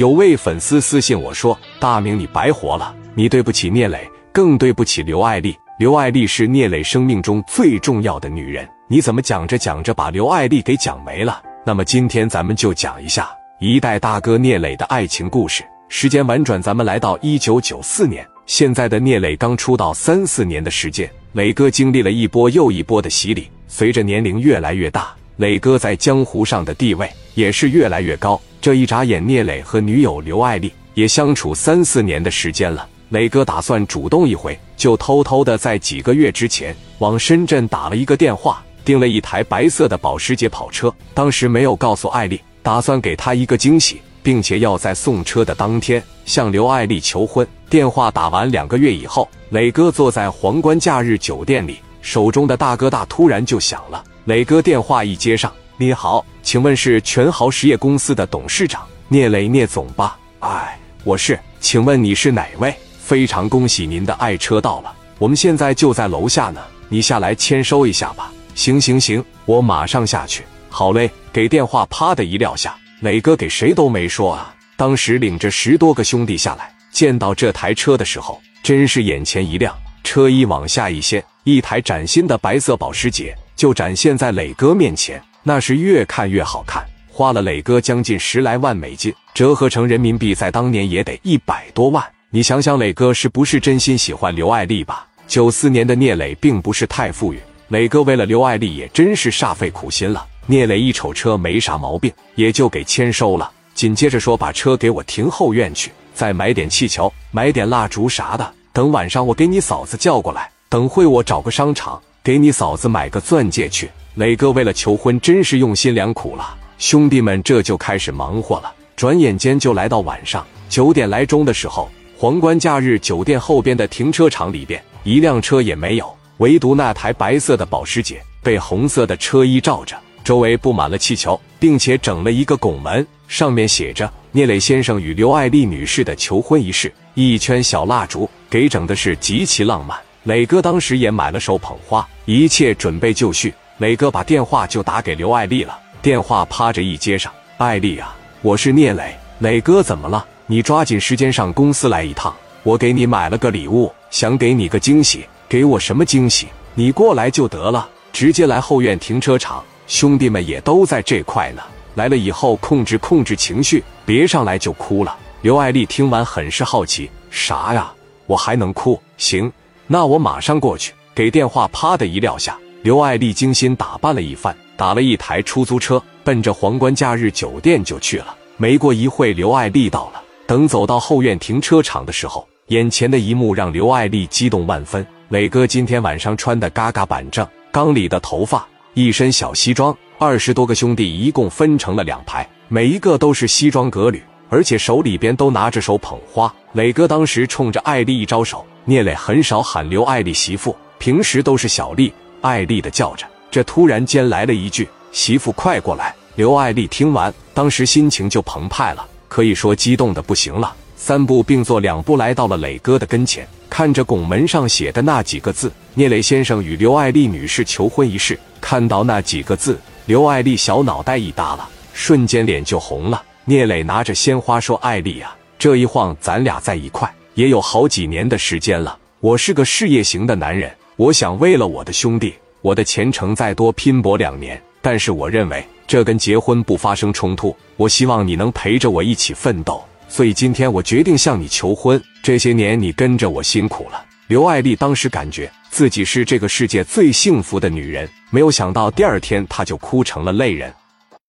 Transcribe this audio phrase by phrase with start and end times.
[0.00, 5.54] 有位粉丝私信我说：“大明，你白活了，你对不起聂磊，更对不起刘爱丽。
[5.78, 13.28] 刘爱丽是聂磊生命中最重要的女人，你怎么讲着讲着把刘爱丽给讲没了？”那么今天咱们就讲一下
[13.58, 15.62] 一代大哥聂磊的爱情故事。
[15.90, 23.50] 时间婉转，咱们来到一九九四年，现在的聂磊刚出道三四年的时间，磊哥经历了一波又一波的洗礼。
[23.68, 28.40] 随着年龄越来越大，磊哥在江湖上的地位也是越来越高。
[28.60, 32.86] 这一眨眼，聂磊和女友刘爱丽也相处三四年的时间了。
[33.08, 40.94] 磊哥打算主动一回，就偷偷的在几个月之前往深圳打了一个电话，订了一台白色的保时捷跑车。
[41.14, 47.46] 当时没有告诉艾丽，打算给她一个惊喜，并且要在送车的当天向刘爱丽求婚。
[47.70, 54.04] 电话打完两个月以后，磊哥坐在皇冠假日酒店里，手中的大哥大突然就响了。
[54.26, 55.50] 磊哥电话一接上。
[55.80, 60.18] 你好，请问是全豪实业公司的董事长聂磊聂总吧？
[60.40, 62.74] 哎，我是，请问你是哪位？
[62.98, 68.30] 非常恭喜您的爱车到了，我们现在就在楼下呢，你下来签收一下吧。
[68.54, 70.44] 行行行，我马上下去。
[70.68, 74.54] 好嘞，给电话啪的一撂下，磊哥给谁都没说啊。
[74.76, 79.74] 当时领着十多个兄弟下来，见到这台车的时候，真是眼前一亮。
[80.04, 85.18] 车衣往下一掀，一台崭新的白色保时捷就展现在磊哥面前。
[85.42, 92.04] 那是越看越好看，花了磊哥将近十来万美金，折合成人民币，在当年也得一百多万。
[92.30, 95.06] 你想想，磊哥是不是真心喜欢刘爱丽吧？
[95.26, 100.26] 九四年的聂磊并不是太富裕，磊哥为了刘爱丽也真是煞费苦心了。
[100.46, 103.50] 聂磊一瞅车没啥毛病，也就给签收了。
[103.74, 108.52] 紧接着说：“把车给我停后院去，再买点气球，买点蜡烛啥的。
[108.72, 116.56] 等晚上我给你嫂子叫过来，等会我找个商场给你嫂子买个钻戒去。”磊哥为了求婚，真是用心良苦了。
[116.78, 118.72] 兄弟们这就开始忙活了。
[118.96, 139.96] 转眼间就来到晚上九点来钟的时候，皇冠假日酒店后边的停车场里边，一辆车也没有，唯独那台白色的保时捷被红色的车衣罩着，周围布满了气球，并且整了一个拱门，上面写着“聂磊先生与刘爱丽女士的求婚仪式”，一圈小蜡烛，给整的是极其浪漫。
[140.24, 143.54] 磊哥当时也买了手捧花，一切准备就绪。
[143.78, 150.26] 磊哥把电话就打给刘爱丽了，电话趴着一接上，爱丽啊，我是聂磊，磊哥怎么了？
[150.46, 156.48] 你抓紧时间上公司来一趟，我给你买了个礼物，想给你个惊喜，给我什么惊喜？
[156.74, 161.62] 你过来就得了，直接来后院停车场，兄弟们也都在这块呢。
[161.94, 165.16] 来了以后控制控制情绪，别上来就哭了。
[165.40, 167.90] 刘爱丽听完很是好奇，啥呀？
[168.26, 169.00] 我还能哭？
[169.16, 169.50] 行，
[169.92, 170.92] 那我马上过去。
[171.16, 172.56] 给电话啪的一撂下。
[172.82, 178.36] 刘爱丽精心打扮了一番，打了一台出租车，奔着皇冠假日酒店就去了。
[178.56, 180.22] 没过一会，刘爱丽到了。
[180.46, 185.04] 等走到后院停车场的时候，眼前的一幕让刘爱丽激动万分。
[185.30, 188.64] 磊哥今天晚上穿的嘎嘎板正，刚理的头发，
[188.94, 189.94] 一身小西装。
[190.18, 196.52] 二十多个兄弟一共分成了两排，每一个都是西装革履，而且手里边都拿着手捧花。
[196.72, 198.66] 磊哥当时冲着艾丽一招手。
[198.84, 202.12] 聂磊很少喊刘爱丽媳妇，平时都是小丽。
[202.40, 210.74] 艾丽的叫着，这突然间来了一句：“媳妇，快过来！”刘爱丽听完，当时心情就澎湃了，可以说激动的不行了。
[210.96, 223.22] 三步并作两步来到了磊哥的跟前，看着拱门上写的那几个字：“聂磊先生与刘爱丽女士求婚仪式。”看到那几个字，刘爱丽小脑袋一耷拉，瞬间脸就红了。
[223.44, 228.98] 聂磊拿着鲜花说：“艾丽啊，这一晃咱俩在一块也有好几年的时间了。
[229.20, 237.56] 我是个事业型的男人。”我想为了我的兄弟，我的前程再多拼搏两年，但是我认为这跟结婚不发生冲突。
[237.78, 241.98] 我希望你能陪着我一起奋斗，所以今天我决定向你求婚。
[242.22, 244.04] 这些年你跟着我辛苦了。
[244.26, 250.70] 刘爱丽当时感觉自己是这个世界最幸福的女人，没有想到第二天她就哭成了泪人。